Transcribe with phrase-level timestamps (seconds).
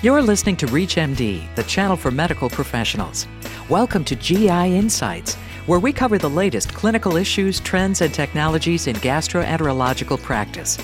[0.00, 3.26] You're listening to ReachMD, the channel for medical professionals.
[3.68, 5.34] Welcome to GI Insights,
[5.66, 10.78] where we cover the latest clinical issues, trends, and technologies in gastroenterological practice.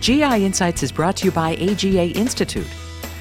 [0.00, 2.66] GI Insights is brought to you by AGA Institute.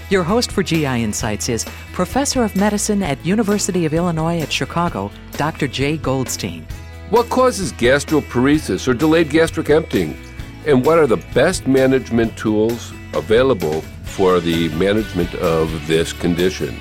[0.10, 5.12] Your host for GI Insights is Professor of Medicine at University of Illinois at Chicago,
[5.34, 5.68] Dr.
[5.68, 6.66] Jay Goldstein.
[7.12, 10.18] What causes gastroparesis or delayed gastric emptying?
[10.66, 13.84] And what are the best management tools available
[14.18, 16.76] for the management of this condition.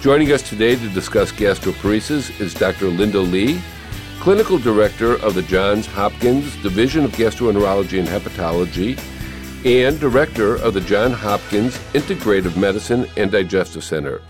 [0.00, 2.88] Joining us today to discuss gastroparesis is Dr.
[2.88, 3.60] Linda Lee,
[4.18, 8.98] Clinical Director of the Johns Hopkins Division of Gastroenterology and Hepatology,
[9.64, 14.20] and Director of the Johns Hopkins Integrative Medicine and Digestive Center.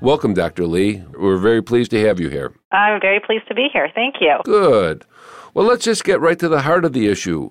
[0.00, 0.64] Welcome, Dr.
[0.64, 1.04] Lee.
[1.12, 2.54] We're very pleased to have you here.
[2.72, 3.90] I'm very pleased to be here.
[3.94, 4.38] Thank you.
[4.44, 5.04] Good.
[5.52, 7.50] Well, let's just get right to the heart of the issue.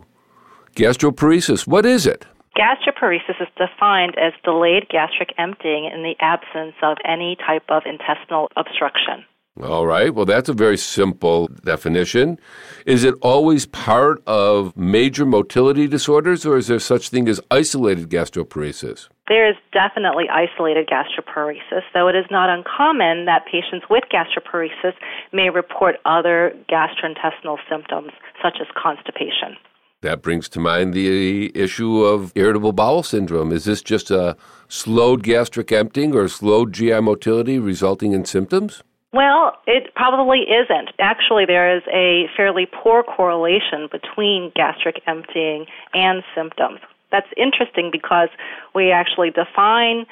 [0.76, 2.26] Gastroparesis, what is it?
[2.58, 8.50] Gastroparesis is defined as delayed gastric emptying in the absence of any type of intestinal
[8.58, 9.24] obstruction.
[9.62, 10.14] All right.
[10.14, 12.40] Well, that's a very simple definition.
[12.86, 18.10] Is it always part of major motility disorders, or is there such thing as isolated
[18.10, 19.10] gastroparesis?
[19.28, 24.94] There is definitely isolated gastroparesis, though it is not uncommon that patients with gastroparesis
[25.32, 29.58] may report other gastrointestinal symptoms, such as constipation.
[30.02, 33.52] That brings to mind the issue of irritable bowel syndrome.
[33.52, 34.36] Is this just a
[34.68, 38.82] slowed gastric emptying or slowed GI motility resulting in symptoms?
[39.14, 40.90] Well, it probably isn't.
[41.00, 46.80] Actually, there is a fairly poor correlation between gastric emptying and symptoms.
[47.12, 48.30] That's interesting because
[48.74, 50.06] we actually define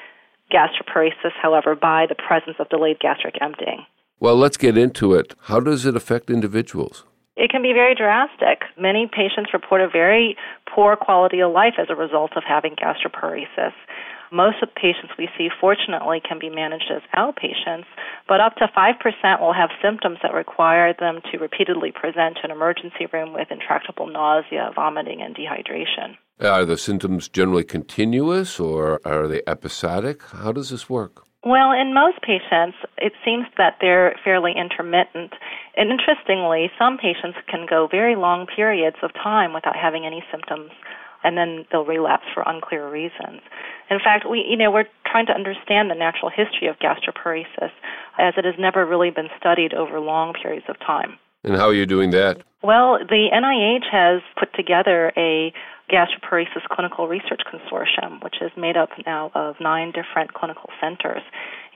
[0.52, 3.86] gastroparesis, however, by the presence of delayed gastric emptying.
[4.20, 5.34] Well, let's get into it.
[5.42, 7.04] How does it affect individuals?
[7.36, 8.62] It can be very drastic.
[8.78, 10.36] Many patients report a very
[10.74, 13.72] poor quality of life as a result of having gastroparesis.
[14.32, 17.86] Most of the patients we see, fortunately, can be managed as outpatients,
[18.28, 22.52] but up to 5% will have symptoms that require them to repeatedly present to an
[22.52, 26.16] emergency room with intractable nausea, vomiting, and dehydration.
[26.40, 30.22] Are the symptoms generally continuous or are they episodic?
[30.22, 31.24] How does this work?
[31.44, 35.32] Well, in most patients, it seems that they're fairly intermittent.
[35.76, 40.70] And interestingly, some patients can go very long periods of time without having any symptoms,
[41.22, 43.40] and then they'll relapse for unclear reasons.
[43.90, 47.70] In fact, we, you know, we're trying to understand the natural history of gastroparesis,
[48.18, 51.18] as it has never really been studied over long periods of time.
[51.44, 52.42] And how are you doing that?
[52.62, 55.52] Well, the NIH has put together a
[55.90, 61.22] Gastroparesis Clinical Research Consortium, which is made up now of nine different clinical centers.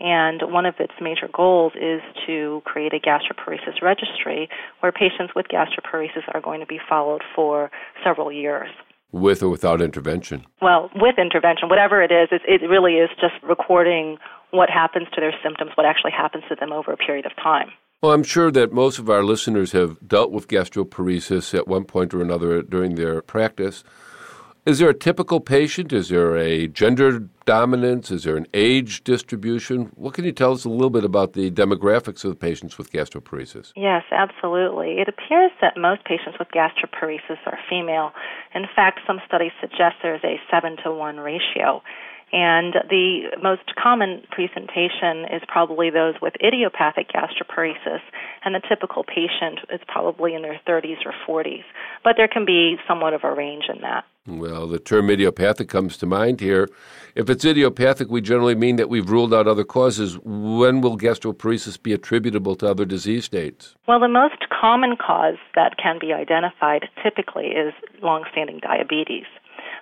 [0.01, 4.49] And one of its major goals is to create a gastroparesis registry
[4.81, 7.71] where patients with gastroparesis are going to be followed for
[8.05, 8.69] several years.
[9.13, 10.45] With or without intervention?
[10.61, 14.19] Well, with intervention, whatever it is, it, it really is just recording
[14.51, 17.69] what happens to their symptoms, what actually happens to them over a period of time.
[18.05, 22.13] Well, I'm sure that most of our listeners have dealt with gastroparesis at one point
[22.13, 23.83] or another during their practice.
[24.67, 25.93] Is there a typical patient?
[25.93, 28.11] Is there a gender dominance?
[28.11, 29.93] Is there an age distribution?
[29.95, 32.91] What can you tell us a little bit about the demographics of the patients with
[32.91, 33.73] gastroparesis?
[33.77, 35.01] Yes, absolutely.
[35.03, 38.13] It appears that most patients with gastroparesis are female.
[38.55, 41.83] In fact, some studies suggest there's a 7 to 1 ratio.
[42.33, 48.01] And the most common presentation is probably those with idiopathic gastroparesis,
[48.45, 51.65] and the typical patient is probably in their 30s or 40s.
[52.03, 54.05] But there can be somewhat of a range in that.
[54.27, 56.67] Well, the term idiopathic comes to mind here.
[57.15, 60.19] If it's idiopathic, we generally mean that we've ruled out other causes.
[60.25, 63.75] When will gastroparesis be attributable to other disease states?
[63.87, 69.27] Well, the most common cause that can be identified typically is longstanding diabetes.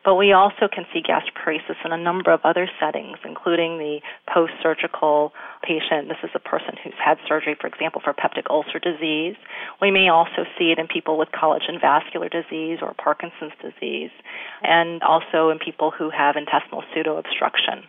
[0.05, 4.01] But we also can see gastroparesis in a number of other settings, including the
[4.33, 5.33] post surgical
[5.63, 6.09] patient.
[6.09, 9.37] This is a person who's had surgery, for example, for peptic ulcer disease.
[9.81, 14.11] We may also see it in people with collagen vascular disease or Parkinson's disease,
[14.63, 17.85] and also in people who have intestinal pseudoobstruction.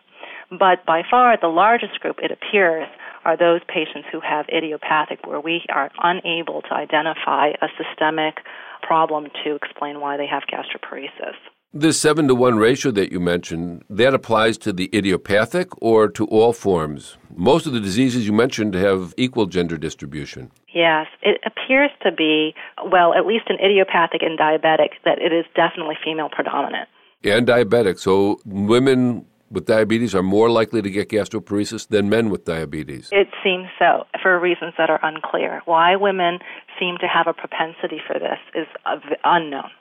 [0.52, 2.88] But by far the largest group, it appears,
[3.26, 8.36] are those patients who have idiopathic, where we are unable to identify a systemic
[8.84, 11.34] problem to explain why they have gastroparesis.
[11.76, 16.28] This 7 to 1 ratio that you mentioned, that applies to the idiopathic or to
[16.28, 17.18] all forms?
[17.36, 20.52] Most of the diseases you mentioned have equal gender distribution.
[20.72, 22.54] Yes, it appears to be,
[22.92, 26.88] well, at least in idiopathic and diabetic, that it is definitely female predominant.
[27.24, 27.98] And diabetic.
[27.98, 33.10] So women with diabetes are more likely to get gastroparesis than men with diabetes.
[33.12, 35.64] It seems so, for reasons that are unclear.
[35.66, 36.38] Why women
[36.80, 39.72] seem to have a propensity for this is uh, unknown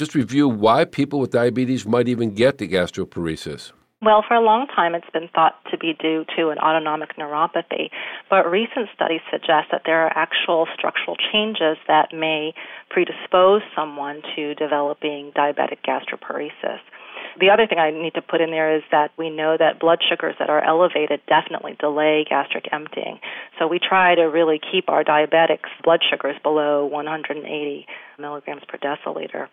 [0.00, 3.72] just review why people with diabetes might even get the gastroparesis.
[4.00, 7.90] Well, for a long time, it's been thought to be due to an autonomic neuropathy,
[8.30, 12.54] but recent studies suggest that there are actual structural changes that may
[12.88, 16.80] predispose someone to developing diabetic gastroparesis.
[17.38, 20.00] The other thing I need to put in there is that we know that blood
[20.08, 23.20] sugars that are elevated definitely delay gastric emptying.
[23.58, 27.86] So we try to really keep our diabetics' blood sugars below 180
[28.18, 29.48] milligrams per deciliter.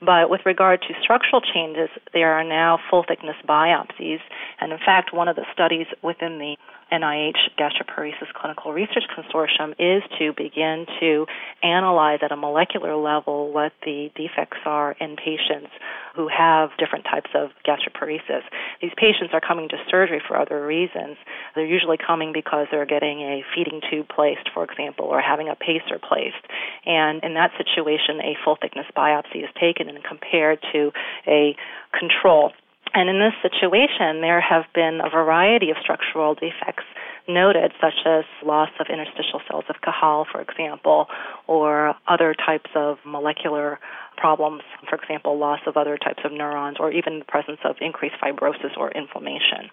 [0.00, 4.20] But with regard to structural changes, there are now full thickness biopsies.
[4.60, 6.56] And in fact, one of the studies within the
[6.92, 11.26] NIH Gastroparesis Clinical Research Consortium is to begin to
[11.62, 15.70] analyze at a molecular level what the defects are in patients
[16.16, 18.42] who have different types of gastroparesis.
[18.80, 21.16] These patients are coming to surgery for other reasons.
[21.54, 25.54] They're usually coming because they're getting a feeding tube placed, for example, or having a
[25.54, 26.42] pacer placed.
[26.86, 30.90] And in that situation, a full thickness biopsy is taken and compared to
[31.26, 31.54] a
[31.92, 32.52] control
[32.94, 36.84] and in this situation, there have been a variety of structural defects
[37.28, 41.06] noted, such as loss of interstitial cells of Cajal, for example,
[41.46, 43.78] or other types of molecular
[44.16, 48.16] problems, for example, loss of other types of neurons, or even the presence of increased
[48.22, 49.70] fibrosis or inflammation.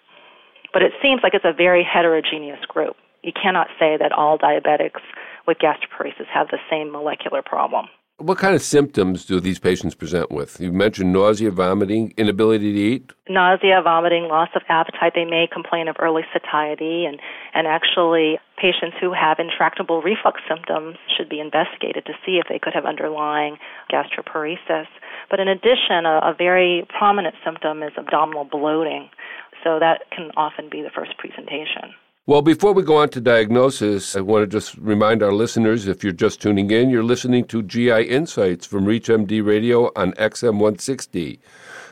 [0.74, 2.98] But it seems like it's a very heterogeneous group.
[3.24, 5.02] You cannot say that all diabetics
[5.48, 7.88] with gastroparesis have the same molecular problem.
[8.18, 10.62] What kind of symptoms do these patients present with?
[10.62, 13.12] You mentioned nausea, vomiting, inability to eat.
[13.28, 15.12] Nausea, vomiting, loss of appetite.
[15.14, 17.20] They may complain of early satiety, and,
[17.54, 22.58] and actually, patients who have intractable reflux symptoms should be investigated to see if they
[22.58, 23.58] could have underlying
[23.92, 24.88] gastroparesis.
[25.30, 29.10] But in addition, a, a very prominent symptom is abdominal bloating,
[29.62, 31.92] so that can often be the first presentation.
[32.28, 36.04] Well, before we go on to diagnosis, I want to just remind our listeners if
[36.04, 41.40] you're just tuning in, you're listening to GI Insights from ReachMD Radio on XM 160,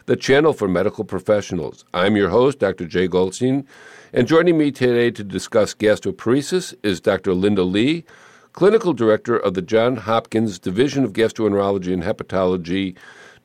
[0.08, 1.86] the channel for medical professionals.
[1.94, 2.88] I'm your host, Dr.
[2.88, 3.68] Jay Goldstein,
[4.12, 7.36] and joining me today to discuss gastroparesis is Dr.
[7.36, 8.04] Linda Lee,
[8.54, 12.98] Clinical Director of the Johns Hopkins Division of Gastroenterology and Hepatology,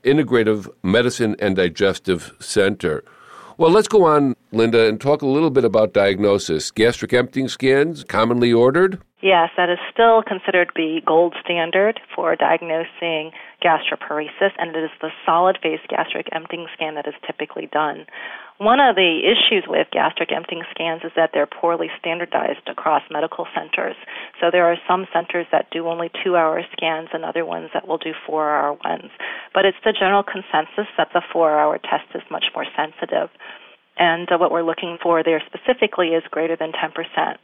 [0.04, 3.04] Integrative Medicine and Digestive Center.
[3.58, 6.70] Well, let's go on, Linda, and talk a little bit about diagnosis.
[6.70, 9.02] Gastric emptying scans, commonly ordered?
[9.20, 15.10] Yes, that is still considered the gold standard for diagnosing gastroparesis, and it is the
[15.26, 18.06] solid phase gastric emptying scan that is typically done.
[18.58, 23.46] One of the issues with gastric emptying scans is that they're poorly standardized across medical
[23.54, 23.94] centers.
[24.40, 27.86] So there are some centers that do only two hour scans and other ones that
[27.86, 29.12] will do four hour ones.
[29.54, 33.30] But it's the general consensus that the four hour test is much more sensitive.
[33.96, 36.90] And uh, what we're looking for there specifically is greater than 10%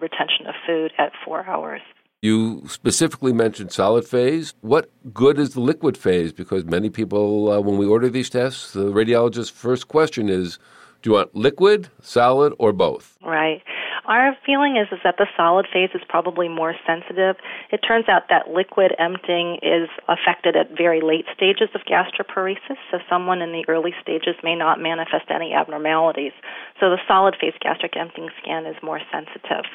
[0.01, 1.81] retention of food at four hours.
[2.23, 4.55] You specifically mentioned solid phase.
[4.63, 6.33] What good is the liquid phase?
[6.33, 10.59] Because many people, uh, when we order these tests, the radiologist's first question is
[11.05, 13.19] do you want liquid, solid, or both?
[13.23, 13.61] Right.
[14.07, 17.37] Our feeling is, is that the solid phase is probably more sensitive.
[17.71, 23.01] It turns out that liquid emptying is affected at very late stages of gastroparesis, so
[23.09, 26.33] someone in the early stages may not manifest any abnormalities.
[26.81, 29.69] So the solid phase gastric emptying scan is more sensitive.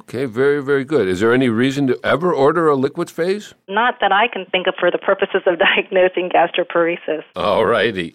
[0.00, 1.08] Okay, very, very good.
[1.08, 3.54] Is there any reason to ever order a liquid phase?
[3.68, 7.24] Not that I can think of for the purposes of diagnosing gastroparesis.
[7.34, 8.14] All righty.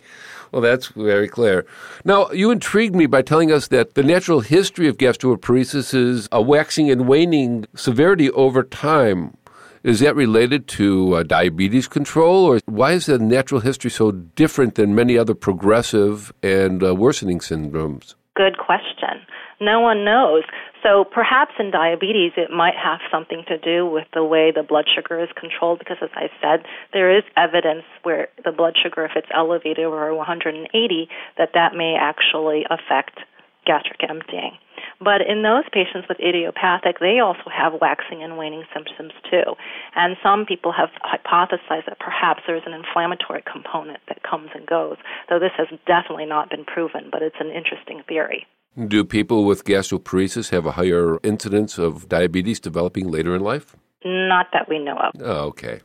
[0.53, 1.65] Well, that's very clear.
[2.05, 6.43] Now, you intrigued me by telling us that the natural history of gastroparesis is a
[6.43, 9.35] waxing and waning severity over time.
[9.81, 14.75] Is that related to uh, diabetes control, or why is the natural history so different
[14.75, 18.13] than many other progressive and uh, worsening syndromes?
[18.35, 19.25] Good question.
[19.59, 20.43] No one knows.
[20.83, 24.85] So perhaps in diabetes, it might have something to do with the way the blood
[24.93, 29.11] sugar is controlled because, as I said, there is evidence where the blood sugar, if
[29.15, 33.19] it's elevated over 180, that that may actually affect
[33.65, 34.59] gastric emptying.
[34.99, 39.55] But in those patients with idiopathic, they also have waxing and waning symptoms too.
[39.95, 44.97] And some people have hypothesized that perhaps there's an inflammatory component that comes and goes,
[45.29, 48.45] though this has definitely not been proven, but it's an interesting theory.
[48.75, 53.75] Do people with gastroparesis have a higher incidence of diabetes developing later in life?
[54.03, 55.13] Not that we know of.
[55.21, 55.81] Oh, okay.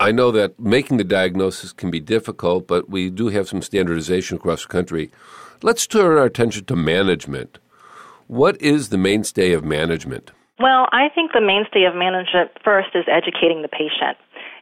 [0.00, 4.38] I know that making the diagnosis can be difficult, but we do have some standardization
[4.38, 5.12] across the country.
[5.62, 7.60] Let's turn our attention to management.
[8.26, 10.32] What is the mainstay of management?
[10.58, 14.18] Well, I think the mainstay of management first is educating the patient.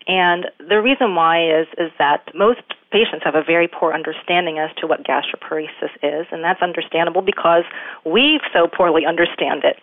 [0.07, 2.61] And the reason why is is that most
[2.91, 7.65] patients have a very poor understanding as to what gastroparesis is, and that's understandable because
[8.05, 9.79] we so poorly understand it.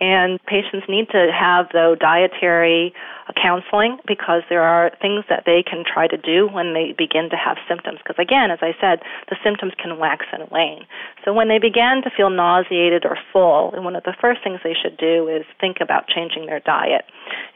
[0.00, 2.92] And patients need to have, though, dietary
[3.36, 7.36] counseling because there are things that they can try to do when they begin to
[7.36, 7.98] have symptoms.
[8.02, 9.00] Because again, as I said,
[9.30, 10.86] the symptoms can wax and wane.
[11.24, 14.74] So when they begin to feel nauseated or full, one of the first things they
[14.74, 17.04] should do is think about changing their diet.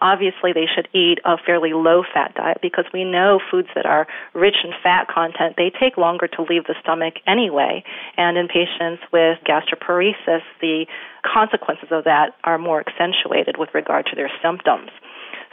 [0.00, 4.06] Obviously, they should eat a fairly low fat diet because we know foods that are
[4.34, 7.82] rich in fat content, they take longer to leave the stomach anyway.
[8.16, 10.86] And in patients with gastroparesis, the
[11.22, 14.90] consequences of that are more accentuated with regard to their symptoms.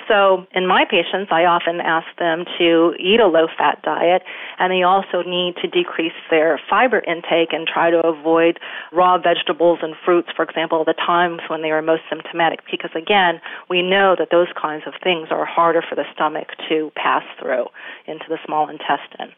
[0.07, 4.23] So, in my patients, I often ask them to eat a low fat diet,
[4.59, 8.59] and they also need to decrease their fiber intake and try to avoid
[8.91, 13.39] raw vegetables and fruits, for example, the times when they are most symptomatic, because again,
[13.69, 17.65] we know that those kinds of things are harder for the stomach to pass through
[18.07, 19.33] into the small intestine.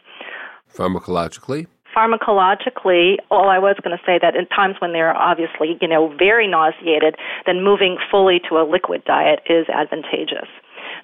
[0.73, 1.67] Pharmacologically?
[1.95, 6.13] Pharmacologically, all I was going to say that in times when they're obviously, you know,
[6.17, 10.49] very nauseated, then moving fully to a liquid diet is advantageous.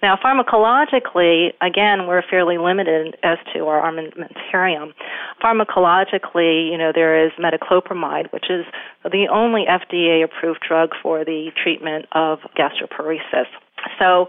[0.02, 4.94] Now, pharmacologically, again, we're fairly limited as to our armamentarium.
[5.44, 8.66] Pharmacologically, you know, there is metoclopramide, which is
[9.04, 13.46] the only FDA approved drug for the treatment of gastroparesis.
[14.00, 14.28] So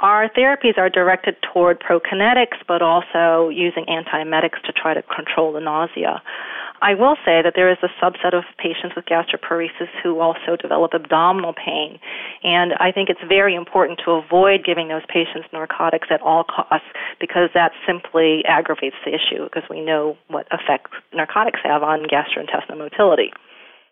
[0.00, 5.60] our therapies are directed toward prokinetics, but also using antiemetics to try to control the
[5.60, 6.22] nausea.
[6.82, 10.94] I will say that there is a subset of patients with gastroparesis who also develop
[10.94, 11.98] abdominal pain,
[12.42, 16.88] and I think it's very important to avoid giving those patients narcotics at all costs
[17.20, 22.78] because that simply aggravates the issue because we know what effect narcotics have on gastrointestinal
[22.78, 23.30] motility.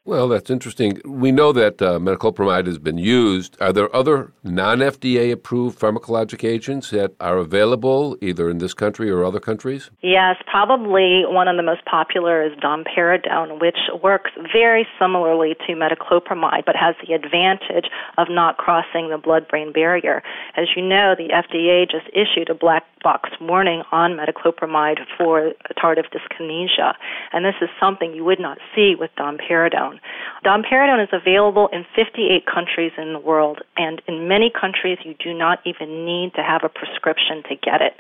[0.09, 1.03] Well, that's interesting.
[1.05, 3.59] We know that uh, metoclopramide has been used.
[3.61, 9.11] Are there other non FDA approved pharmacologic agents that are available either in this country
[9.11, 9.91] or other countries?
[10.00, 16.65] Yes, probably one of the most popular is domperidone, which works very similarly to metoclopramide
[16.65, 20.23] but has the advantage of not crossing the blood brain barrier.
[20.57, 26.07] As you know, the FDA just issued a black box warning on metoclopramide for tardive
[26.11, 26.95] dyskinesia,
[27.35, 29.98] and this is something you would not see with domperidone.
[30.45, 35.35] Domperidone is available in 58 countries in the world, and in many countries you do
[35.35, 37.95] not even need to have a prescription to get it.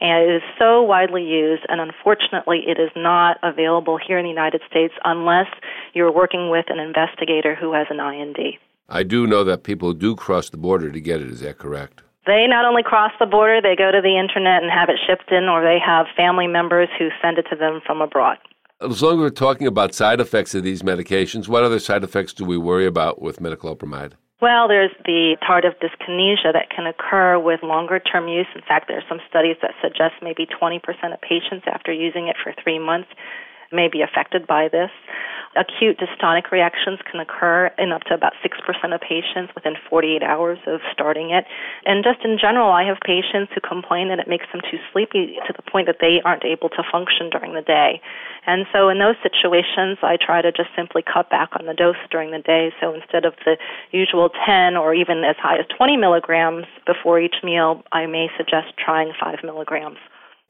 [0.00, 4.30] And it is so widely used, and unfortunately, it is not available here in the
[4.30, 5.46] United States unless
[5.94, 8.38] you're working with an investigator who has an IND.
[8.88, 11.28] I do know that people do cross the border to get it.
[11.28, 12.02] Is that correct?
[12.26, 15.32] They not only cross the border, they go to the internet and have it shipped
[15.32, 18.38] in, or they have family members who send it to them from abroad.
[18.82, 22.32] As long as we're talking about side effects of these medications, what other side effects
[22.32, 24.14] do we worry about with metoclopramide?
[24.40, 28.48] Well, there's the tardive dyskinesia that can occur with longer term use.
[28.56, 30.82] In fact, there are some studies that suggest maybe 20%
[31.14, 33.08] of patients after using it for three months
[33.70, 34.90] may be affected by this.
[35.54, 40.58] Acute dystonic reactions can occur in up to about 6% of patients within 48 hours
[40.66, 41.44] of starting it.
[41.84, 45.36] And just in general, I have patients who complain that it makes them too sleepy
[45.46, 48.00] to the point that they aren't able to function during the day.
[48.46, 52.00] And so in those situations, I try to just simply cut back on the dose
[52.10, 52.72] during the day.
[52.80, 53.58] So instead of the
[53.90, 58.72] usual 10 or even as high as 20 milligrams before each meal, I may suggest
[58.78, 59.98] trying 5 milligrams.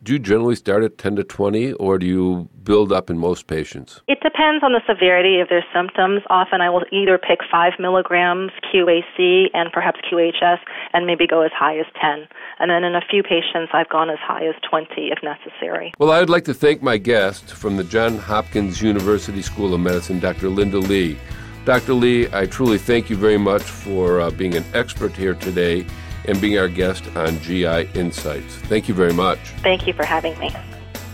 [0.04, 3.47] Do you generally start at 10 to 20, or do you build up in most
[3.47, 4.02] patients?
[4.09, 6.23] It depends on the severity of their symptoms.
[6.28, 10.59] Often I will either pick 5 milligrams QAC and perhaps QHS
[10.92, 12.26] and maybe go as high as 10.
[12.59, 15.92] And then in a few patients, I've gone as high as 20 if necessary.
[16.00, 19.80] Well, I would like to thank my guest from the Johns Hopkins University School of
[19.80, 20.49] Medicine, Dr.
[20.49, 21.16] Linda Lee.
[21.64, 21.94] Dr.
[21.94, 25.87] Lee, I truly thank you very much for uh, being an expert here today
[26.26, 28.57] and being our guest on GI Insights.
[28.69, 29.38] Thank you very much.
[29.62, 30.50] Thank you for having me.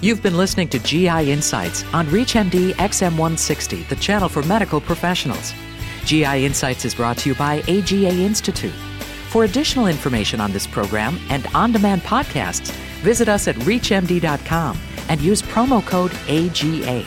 [0.00, 5.53] You've been listening to GI Insights on ReachMD XM160, the channel for medical professionals.
[6.05, 8.75] GI Insights is brought to you by AGA Institute.
[9.31, 12.71] For additional information on this program and on demand podcasts,
[13.03, 17.05] visit us at ReachMD.com and use promo code AGA.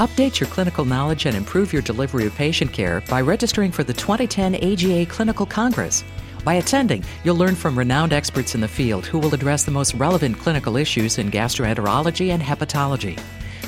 [0.00, 3.92] Update your clinical knowledge and improve your delivery of patient care by registering for the
[3.92, 6.04] 2010 AGA Clinical Congress.
[6.42, 9.92] By attending, you'll learn from renowned experts in the field who will address the most
[9.92, 13.20] relevant clinical issues in gastroenterology and hepatology.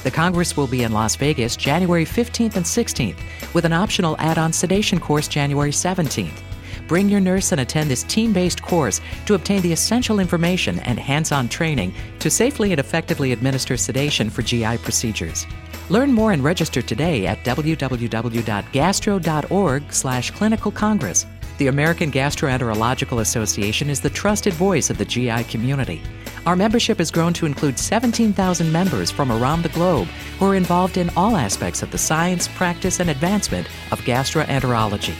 [0.04, 3.18] The Congress will be in Las Vegas January 15th and 16th,
[3.52, 6.40] with an optional add on sedation course January 17th.
[6.88, 10.98] Bring your nurse and attend this team based course to obtain the essential information and
[10.98, 15.46] hands on training to safely and effectively administer sedation for GI procedures.
[15.92, 21.26] Learn more and register today at www.gastro.org slash clinical congress.
[21.58, 26.00] The American Gastroenterological Association is the trusted voice of the GI community.
[26.46, 30.08] Our membership has grown to include 17,000 members from around the globe
[30.38, 35.14] who are involved in all aspects of the science, practice, and advancement of gastroenterology.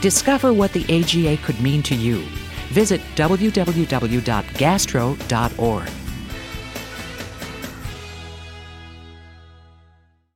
[0.00, 2.22] Discover what the AGA could mean to you.
[2.70, 6.07] Visit www.gastro.org.